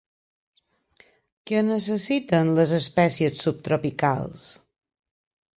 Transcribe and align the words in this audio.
Què 1.51 1.61
necessiten 1.67 2.51
les 2.61 2.75
espècies 2.81 3.47
subtropicals? 3.49 4.51